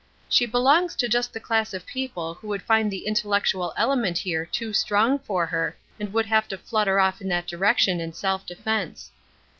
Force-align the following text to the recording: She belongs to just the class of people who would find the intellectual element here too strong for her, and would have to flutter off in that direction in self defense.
She 0.27 0.47
belongs 0.47 0.95
to 0.95 1.07
just 1.07 1.31
the 1.31 1.39
class 1.39 1.75
of 1.75 1.85
people 1.85 2.33
who 2.33 2.47
would 2.47 2.63
find 2.63 2.89
the 2.89 3.05
intellectual 3.05 3.71
element 3.77 4.17
here 4.17 4.47
too 4.47 4.73
strong 4.73 5.19
for 5.19 5.45
her, 5.45 5.77
and 5.99 6.11
would 6.11 6.25
have 6.25 6.47
to 6.47 6.57
flutter 6.57 6.99
off 6.99 7.21
in 7.21 7.27
that 7.27 7.45
direction 7.45 7.99
in 8.01 8.11
self 8.11 8.43
defense. 8.47 9.11